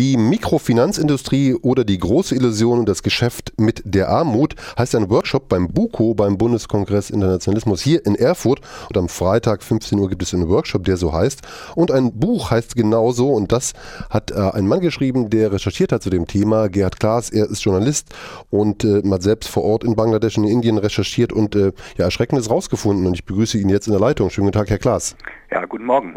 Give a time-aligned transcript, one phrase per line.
[0.00, 5.50] Die Mikrofinanzindustrie oder die große Illusion und das Geschäft mit der Armut heißt ein Workshop
[5.50, 8.62] beim BUKO, beim Bundeskongress Internationalismus hier in Erfurt.
[8.88, 11.42] Und am Freitag 15 Uhr gibt es einen Workshop, der so heißt.
[11.74, 13.28] Und ein Buch heißt genauso.
[13.28, 13.74] Und das
[14.08, 16.70] hat äh, ein Mann geschrieben, der recherchiert hat zu dem Thema.
[16.70, 18.08] Gerhard Klaas, er ist Journalist
[18.48, 22.06] und äh, hat selbst vor Ort in Bangladesch und in Indien recherchiert und äh, ja,
[22.06, 23.06] Erschreckendes rausgefunden.
[23.06, 24.30] Und ich begrüße ihn jetzt in der Leitung.
[24.30, 25.14] Schönen guten Tag, Herr Klaas.
[25.52, 26.14] Ja, guten Morgen.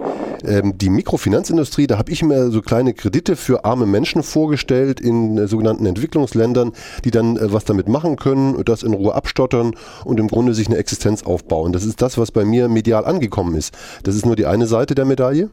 [0.47, 5.39] Ähm, die Mikrofinanzindustrie, da habe ich mir so kleine Kredite für arme Menschen vorgestellt in
[5.39, 9.73] äh, sogenannten Entwicklungsländern, die dann äh, was damit machen können, das in Ruhe abstottern
[10.05, 11.73] und im Grunde sich eine Existenz aufbauen.
[11.73, 13.75] Das ist das, was bei mir medial angekommen ist.
[14.03, 15.49] Das ist nur die eine Seite der Medaille.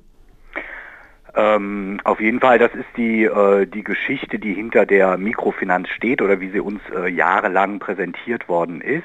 [1.35, 6.21] Ähm, auf jeden Fall, das ist die, äh, die Geschichte, die hinter der Mikrofinanz steht
[6.21, 9.05] oder wie sie uns äh, jahrelang präsentiert worden ist.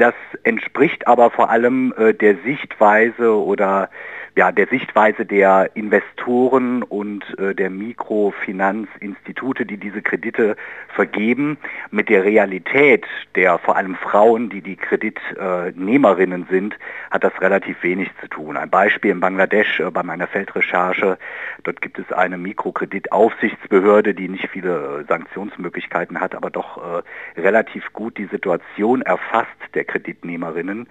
[0.00, 0.14] Das
[0.44, 3.90] entspricht aber vor allem äh, der Sichtweise oder
[4.36, 10.56] ja, der Sichtweise der Investoren und äh, der Mikrofinanzinstitute, die diese Kredite
[10.94, 11.58] vergeben,
[11.90, 16.76] mit der Realität der vor allem Frauen, die die Kreditnehmerinnen sind,
[17.10, 18.56] hat das relativ wenig zu tun.
[18.56, 21.18] Ein Beispiel in Bangladesch äh, bei meiner Feldrecherche,
[21.64, 27.92] dort gibt es eine Mikrokreditaufsichtsbehörde, die nicht viele äh, Sanktionsmöglichkeiten hat, aber doch äh, relativ
[27.92, 30.88] gut die Situation erfasst der Kreditnehmerinnen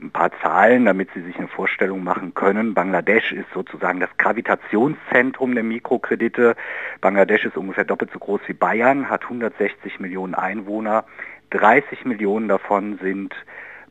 [0.00, 2.74] ein paar Zahlen, damit Sie sich eine Vorstellung machen können.
[2.74, 6.54] Bangladesch ist sozusagen das Gravitationszentrum der Mikrokredite.
[7.00, 11.04] Bangladesch ist ungefähr doppelt so groß wie Bayern, hat 160 Millionen Einwohner.
[11.50, 13.34] 30 Millionen davon sind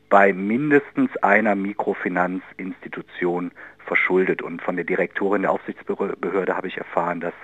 [0.08, 3.50] bei mindestens einer Mikrofinanzinstitution
[3.84, 4.42] verschuldet.
[4.42, 7.34] Und von der Direktorin der Aufsichtsbehörde habe ich erfahren, dass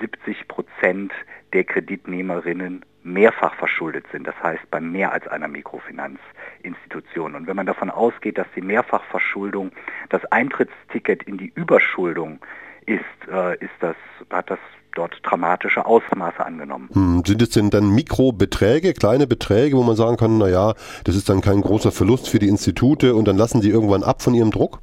[0.00, 1.12] 70 Prozent
[1.52, 7.34] der Kreditnehmerinnen mehrfach verschuldet sind, das heißt bei mehr als einer Mikrofinanzinstitution.
[7.34, 9.72] Und wenn man davon ausgeht, dass die Mehrfachverschuldung
[10.10, 12.40] das Eintrittsticket in die Überschuldung
[12.86, 13.96] ist, äh, ist das,
[14.30, 14.58] hat das
[14.94, 16.88] dort dramatische Ausmaße angenommen.
[16.92, 21.28] Hm, sind es denn dann Mikrobeträge, kleine Beträge, wo man sagen kann, naja, das ist
[21.28, 24.50] dann kein großer Verlust für die Institute und dann lassen sie irgendwann ab von ihrem
[24.50, 24.80] Druck?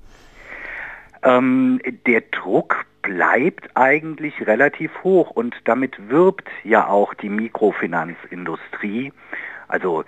[1.23, 9.13] Ähm, der Druck bleibt eigentlich relativ hoch und damit wirbt ja auch die Mikrofinanzindustrie.
[9.67, 10.03] Also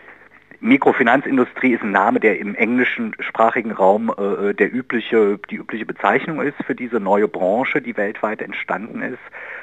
[0.60, 6.42] Mikrofinanzindustrie ist ein Name, der im englischen sprachigen Raum äh, der übliche, die übliche Bezeichnung
[6.42, 9.20] ist für diese neue Branche, die weltweit entstanden ist.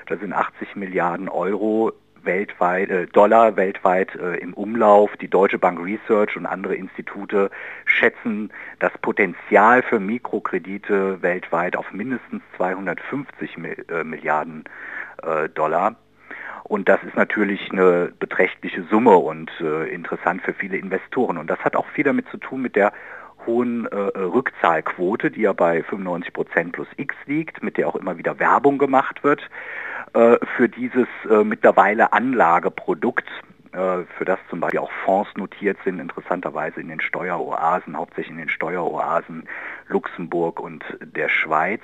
[0.06, 1.92] Da sind 80 Milliarden Euro
[2.24, 5.16] weltweit, äh, Dollar weltweit äh, im Umlauf.
[5.16, 7.50] Die Deutsche Bank Research und andere Institute
[7.84, 13.56] schätzen das Potenzial für Mikrokredite weltweit auf mindestens 250
[13.88, 14.64] äh, Milliarden
[15.22, 15.96] äh, Dollar.
[16.64, 21.36] Und das ist natürlich eine beträchtliche Summe und äh, interessant für viele Investoren.
[21.36, 22.92] Und das hat auch viel damit zu tun mit der
[23.46, 28.16] hohen äh, Rückzahlquote, die ja bei 95 Prozent plus X liegt, mit der auch immer
[28.16, 29.48] wieder Werbung gemacht wird.
[30.14, 33.26] Äh, für dieses äh, mittlerweile Anlageprodukt,
[33.72, 38.38] äh, für das zum Beispiel auch Fonds notiert sind, interessanterweise in den Steueroasen, hauptsächlich in
[38.38, 39.48] den Steueroasen
[39.88, 41.80] Luxemburg und der Schweiz.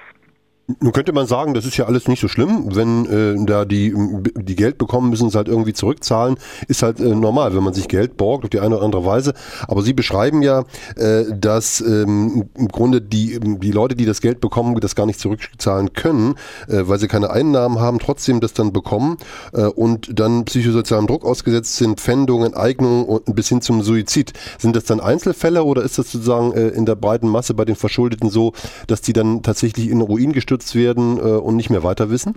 [0.81, 3.95] Nun könnte man sagen, das ist ja alles nicht so schlimm, wenn äh, da die,
[4.37, 6.37] die Geld bekommen, müssen sie halt irgendwie zurückzahlen,
[6.69, 9.35] ist halt äh, normal, wenn man sich Geld borgt auf die eine oder andere Weise.
[9.67, 10.65] Aber Sie beschreiben ja,
[10.97, 15.21] äh, dass ähm, im Grunde die, die Leute, die das Geld bekommen, das gar nicht
[15.21, 16.35] zurückzahlen können,
[16.69, 19.19] äh, weil sie keine Einnahmen haben, trotzdem das dann bekommen
[19.53, 24.33] äh, und dann psychosozialem Druck ausgesetzt sind, Pfändung, Enteignung und bis hin zum Suizid.
[24.59, 27.77] Sind das dann Einzelfälle oder ist das sozusagen äh, in der breiten Masse bei den
[27.77, 28.53] Verschuldeten so,
[28.87, 32.35] dass die dann tatsächlich in Ruin gestürzt abgestürzt werden äh, und nicht mehr weiter wissen?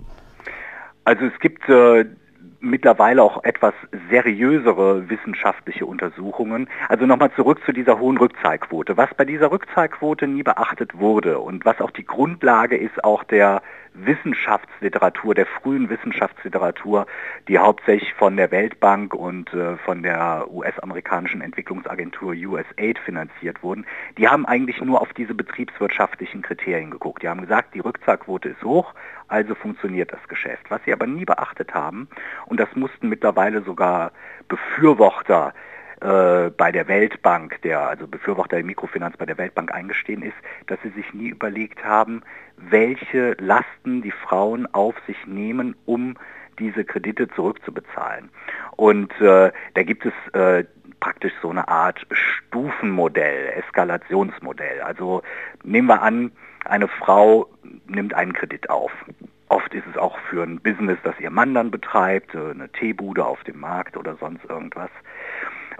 [1.04, 2.06] Also es gibt äh,
[2.60, 3.74] mittlerweile auch etwas
[4.10, 6.68] seriösere wissenschaftliche Untersuchungen.
[6.88, 8.96] Also nochmal zurück zu dieser hohen Rückzahlquote.
[8.96, 13.62] Was bei dieser Rückzahlquote nie beachtet wurde und was auch die Grundlage ist auch der
[13.94, 17.06] Wissenschaftsliteratur, der frühen Wissenschaftsliteratur,
[17.48, 23.86] die hauptsächlich von der Weltbank und äh, von der US-amerikanischen Entwicklungsagentur USAID finanziert wurden,
[24.18, 27.22] die haben eigentlich nur auf diese betriebswirtschaftlichen Kriterien geguckt.
[27.22, 28.94] Die haben gesagt, die Rückzahlquote ist hoch,
[29.28, 30.70] also funktioniert das Geschäft.
[30.70, 32.08] Was sie aber nie beachtet haben,
[32.46, 34.10] und das mussten mittlerweile sogar
[34.48, 35.54] Befürworter
[36.00, 40.36] bei der Weltbank, der also Befürworter der Mikrofinanz bei der Weltbank eingestehen ist,
[40.66, 42.22] dass sie sich nie überlegt haben,
[42.56, 46.16] welche Lasten die Frauen auf sich nehmen, um
[46.58, 48.30] diese Kredite zurückzubezahlen.
[48.76, 50.64] Und äh, da gibt es äh,
[51.00, 54.80] praktisch so eine Art Stufenmodell, Eskalationsmodell.
[54.80, 55.22] Also
[55.62, 56.32] nehmen wir an,
[56.64, 57.48] eine Frau
[57.86, 58.92] nimmt einen Kredit auf.
[59.48, 63.24] Oft ist es auch für ein Business, das ihr Mann dann betreibt, äh, eine Teebude
[63.24, 64.90] auf dem Markt oder sonst irgendwas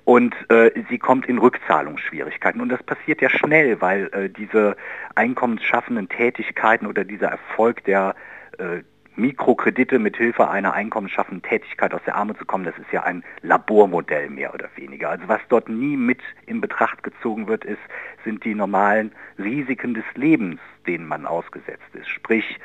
[0.05, 2.61] und äh, sie kommt in Rückzahlungsschwierigkeiten.
[2.61, 4.77] Und das passiert ja schnell, weil äh, diese
[5.15, 8.15] einkommensschaffenden Tätigkeiten oder dieser Erfolg der
[8.59, 8.83] äh,
[9.17, 13.23] Mikrokredite mit Hilfe einer einkommensschaffenden Tätigkeit aus der Armut zu kommen, das ist ja ein
[13.43, 15.11] Labormodell mehr oder weniger.
[15.11, 17.79] Also was dort nie mit in Betracht gezogen wird, ist,
[18.25, 22.09] sind die normalen Risiken des Lebens, denen man ausgesetzt ist.
[22.09, 22.59] Sprich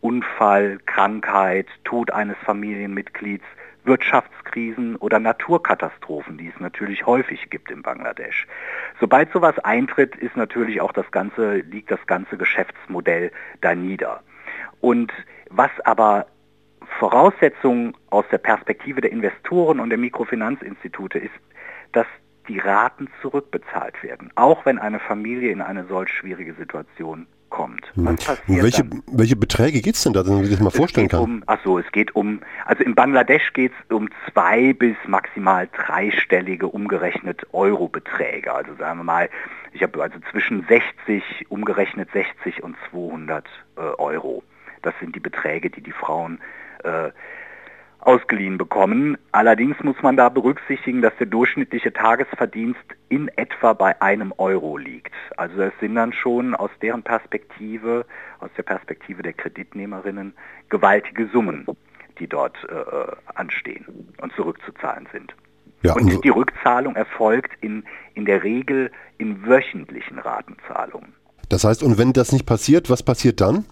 [0.00, 3.44] Unfall, Krankheit, Tod eines Familienmitglieds,
[3.84, 8.46] Wirtschaftskrisen oder Naturkatastrophen, die es natürlich häufig gibt in Bangladesch.
[9.00, 14.22] Sobald sowas eintritt, ist natürlich auch das ganze, liegt das ganze Geschäftsmodell da nieder.
[14.80, 15.12] Und
[15.50, 16.26] was aber
[16.98, 21.34] Voraussetzung aus der Perspektive der Investoren und der Mikrofinanzinstitute ist,
[21.92, 22.06] dass
[22.48, 27.82] die Raten zurückbezahlt werden, auch wenn eine Familie in eine solch schwierige Situation kommt.
[27.94, 28.16] Was hm.
[28.16, 29.02] passiert welche, dann?
[29.12, 31.20] welche Beträge geht es denn da, dass man sich das mal vorstellen kann?
[31.20, 36.66] Um, achso, es geht um, also in Bangladesch geht es um zwei bis maximal dreistellige
[36.66, 38.52] umgerechnet Eurobeträge.
[38.52, 39.30] Also sagen wir mal,
[39.72, 43.46] ich habe also zwischen 60, umgerechnet 60 und 200
[43.76, 44.42] äh, Euro.
[44.82, 46.40] Das sind die Beträge, die die Frauen
[46.82, 47.10] äh,
[48.04, 49.16] ausgeliehen bekommen.
[49.32, 55.12] Allerdings muss man da berücksichtigen, dass der durchschnittliche Tagesverdienst in etwa bei einem Euro liegt.
[55.36, 58.04] Also das sind dann schon aus deren Perspektive,
[58.40, 60.34] aus der Perspektive der Kreditnehmerinnen,
[60.68, 61.66] gewaltige Summen,
[62.18, 65.34] die dort äh, anstehen und zurückzuzahlen sind.
[65.82, 67.84] Ja, und, und die Rückzahlung erfolgt in,
[68.14, 71.12] in der Regel in wöchentlichen Ratenzahlungen.
[71.48, 73.66] Das heißt, und wenn das nicht passiert, was passiert dann?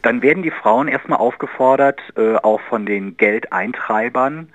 [0.00, 4.48] Dann werden die Frauen erstmal aufgefordert, äh, auch von den Geldeintreibern,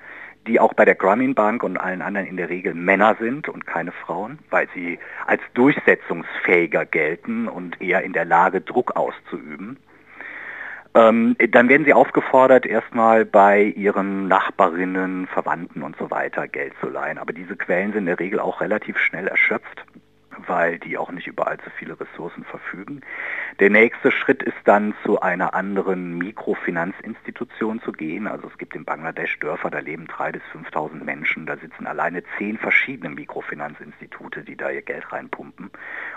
[0.48, 3.68] die auch bei der Grameen Bank und allen anderen in der Regel Männer sind und
[3.68, 9.78] keine Frauen, weil sie als durchsetzungsfähiger gelten und eher in der Lage, Druck auszuüben.
[10.96, 16.90] Ähm, dann werden sie aufgefordert, erstmal bei ihren Nachbarinnen, Verwandten und so weiter Geld zu
[16.90, 17.18] leihen.
[17.18, 19.86] Aber diese Quellen sind in der Regel auch relativ schnell erschöpft
[20.46, 23.02] weil die auch nicht über allzu viele Ressourcen verfügen.
[23.60, 28.28] Der nächste Schritt ist dann zu einer anderen Mikrofinanzinstitution zu gehen.
[28.28, 31.46] Also es gibt in Bangladesch Dörfer, da leben 3.000 bis 5.000 Menschen.
[31.46, 35.72] Da sitzen alleine zehn verschiedene Mikrofinanzinstitute, die da ihr Geld reinpumpen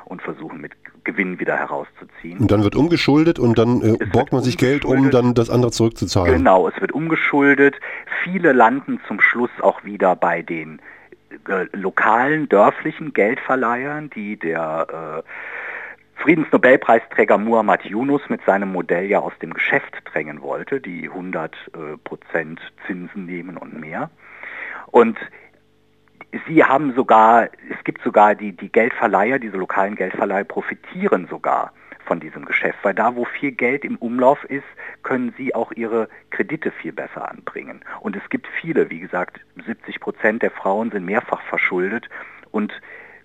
[0.05, 0.73] und versuchen mit
[1.05, 2.39] Gewinn wieder herauszuziehen.
[2.39, 5.71] Und dann wird umgeschuldet und dann äh, borgt man sich Geld, um dann das andere
[5.71, 6.37] zurückzuzahlen.
[6.37, 7.77] Genau, es wird umgeschuldet.
[8.23, 10.81] Viele landen zum Schluss auch wieder bei den
[11.73, 19.55] lokalen, dörflichen Geldverleihern, die der äh, Friedensnobelpreisträger Muhammad Yunus mit seinem Modell ja aus dem
[19.55, 24.11] Geschäft drängen wollte, die 100 äh, Prozent Zinsen nehmen und mehr.
[24.91, 25.19] Und
[26.47, 31.73] sie haben sogar, es gibt sogar die, die Geldverleiher, diese lokalen Geldverleiher profitieren sogar
[32.11, 34.65] von diesem Geschäft, weil da, wo viel Geld im Umlauf ist,
[35.05, 37.83] können sie auch ihre Kredite viel besser anbringen.
[38.01, 42.09] Und es gibt viele, wie gesagt, 70 Prozent der Frauen sind mehrfach verschuldet
[42.51, 42.73] und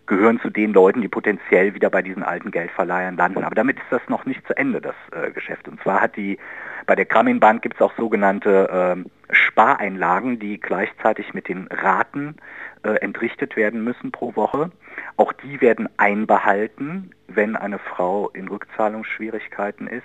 [0.06, 3.44] gehören zu den Leuten, die potenziell wieder bei diesen alten Geldverleihern landen.
[3.44, 5.68] Aber damit ist das noch nicht zu Ende, das äh, Geschäft.
[5.68, 6.38] Und zwar hat die,
[6.86, 12.36] bei der Grameen Bank gibt es auch sogenannte äh, Spareinlagen, die gleichzeitig mit den Raten
[12.84, 14.70] äh, entrichtet werden müssen pro Woche.
[15.18, 20.04] Auch die werden einbehalten, wenn eine Frau in Rückzahlungsschwierigkeiten ist.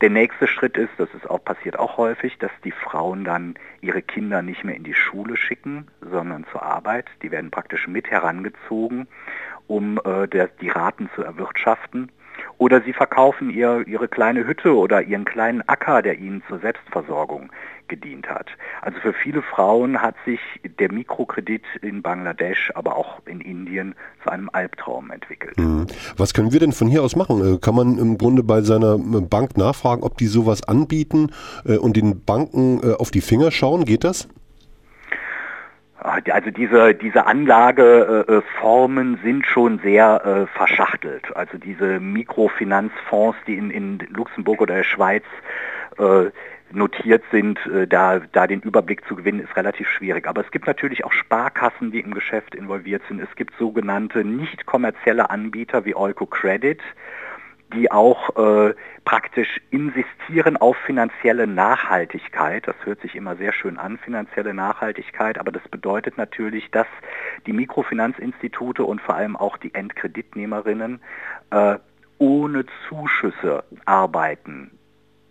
[0.00, 4.00] Der nächste Schritt ist, das ist auch passiert auch häufig, dass die Frauen dann ihre
[4.00, 7.06] Kinder nicht mehr in die Schule schicken, sondern zur Arbeit.
[7.22, 9.08] Die werden praktisch mit herangezogen,
[9.66, 12.10] um äh, der, die Raten zu erwirtschaften.
[12.58, 17.50] Oder sie verkaufen ihr, ihre kleine Hütte oder ihren kleinen Acker, der ihnen zur Selbstversorgung
[17.90, 18.46] gedient hat.
[18.80, 20.40] Also für viele Frauen hat sich
[20.78, 25.58] der Mikrokredit in Bangladesch, aber auch in Indien zu einem Albtraum entwickelt.
[25.58, 25.86] Mhm.
[26.16, 27.56] Was können wir denn von hier aus machen?
[27.56, 31.32] Äh, kann man im Grunde bei seiner äh, Bank nachfragen, ob die sowas anbieten
[31.66, 33.84] äh, und den Banken auf die Finger schauen?
[33.84, 34.28] Geht das?
[36.02, 41.36] Ah, also diese, diese Anlageformen sind schon sehr äh, verschachtelt.
[41.36, 45.24] Also diese Mikrofinanzfonds, die in, in Luxemburg oder der Schweiz
[45.98, 46.30] äh,
[46.72, 50.26] notiert sind, äh, da, da den Überblick zu gewinnen, ist relativ schwierig.
[50.26, 53.20] Aber es gibt natürlich auch Sparkassen, die im Geschäft involviert sind.
[53.20, 56.80] Es gibt sogenannte nicht kommerzielle Anbieter wie Olco Credit,
[57.72, 58.74] die auch äh,
[59.04, 62.66] praktisch insistieren auf finanzielle Nachhaltigkeit.
[62.66, 66.86] Das hört sich immer sehr schön an, finanzielle Nachhaltigkeit, aber das bedeutet natürlich, dass
[67.46, 71.00] die Mikrofinanzinstitute und vor allem auch die Endkreditnehmerinnen
[71.50, 71.76] äh,
[72.18, 74.72] ohne Zuschüsse arbeiten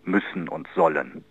[0.03, 1.23] müssen und sollen.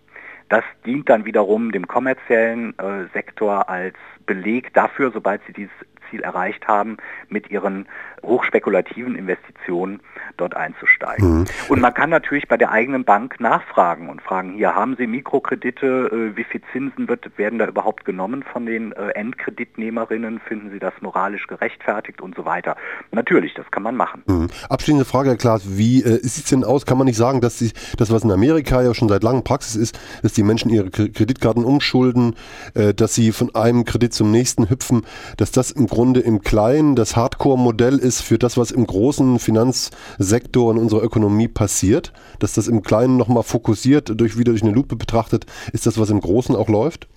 [0.48, 5.74] Das dient dann wiederum dem kommerziellen äh, Sektor als Beleg dafür, sobald sie dieses
[6.10, 6.96] Ziel erreicht haben,
[7.28, 7.86] mit ihren
[8.22, 10.00] hochspekulativen Investitionen
[10.36, 11.40] dort einzusteigen.
[11.40, 11.44] Mhm.
[11.68, 16.32] Und man kann natürlich bei der eigenen Bank nachfragen und fragen, hier haben Sie Mikrokredite,
[16.32, 20.78] äh, wie viel Zinsen wird, werden da überhaupt genommen von den äh, Endkreditnehmerinnen, finden Sie
[20.78, 22.76] das moralisch gerechtfertigt und so weiter.
[23.10, 24.22] Natürlich, das kann man machen.
[24.26, 24.48] Mhm.
[24.68, 26.86] Abschließende Frage, Herr Klaas, wie äh, sieht es denn aus?
[26.86, 29.76] Kann man nicht sagen, dass die, das, was in Amerika ja schon seit langem Praxis
[29.76, 32.36] ist, dass die Menschen ihre Kreditkarten umschulden,
[32.74, 35.02] äh, dass sie von einem Kredit zum nächsten hüpfen,
[35.36, 40.70] dass das im Grunde im Kleinen das Hardcore-Modell ist für das, was im großen Finanzsektor
[40.70, 44.94] in unserer Ökonomie passiert, dass das im Kleinen nochmal fokussiert, durch wieder durch eine Lupe
[44.94, 47.08] betrachtet, ist das, was im Großen auch läuft?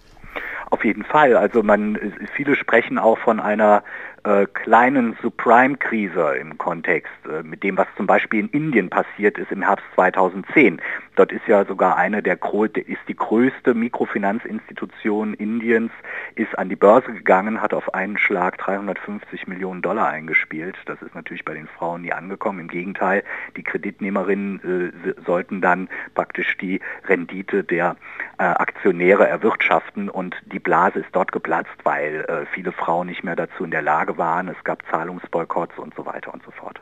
[0.82, 1.38] Auf jeden Fall.
[1.38, 1.96] Also man,
[2.34, 3.84] viele sprechen auch von einer
[4.24, 9.52] äh, kleinen Subprime-Krise im Kontext äh, mit dem, was zum Beispiel in Indien passiert ist
[9.52, 10.82] im Herbst 2010.
[11.16, 15.92] Dort ist ja sogar eine der ist die größte Mikrofinanzinstitution Indiens,
[16.36, 20.76] ist an die Börse gegangen, hat auf einen Schlag 350 Millionen Dollar eingespielt.
[20.86, 22.60] Das ist natürlich bei den Frauen nie angekommen.
[22.60, 23.24] Im Gegenteil,
[23.58, 27.96] die Kreditnehmerinnen äh, sollten dann praktisch die Rendite der
[28.38, 33.36] äh, Aktionäre erwirtschaften und die Blase ist dort geplatzt, weil äh, viele Frauen nicht mehr
[33.36, 34.48] dazu in der Lage waren.
[34.48, 36.80] Es gab Zahlungsboykotts und so weiter und so fort.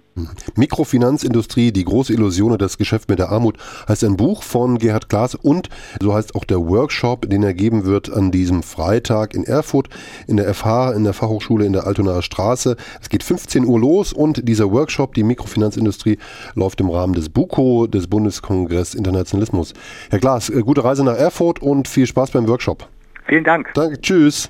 [0.55, 5.09] Mikrofinanzindustrie, die große Illusion und das Geschäft mit der Armut, heißt ein Buch von Gerhard
[5.09, 5.69] Klaas und
[5.99, 9.89] so heißt auch der Workshop, den er geben wird an diesem Freitag in Erfurt
[10.27, 12.75] in der FH, in der Fachhochschule in der Altonaer Straße.
[13.01, 16.19] Es geht 15 Uhr los und dieser Workshop, die Mikrofinanzindustrie,
[16.53, 19.73] läuft im Rahmen des BUKO, des Bundeskongress Internationalismus.
[20.11, 22.87] Herr Klaas, äh, gute Reise nach Erfurt und viel Spaß beim Workshop.
[23.29, 23.71] Vielen Dank.
[23.75, 24.47] Danke, tschüss.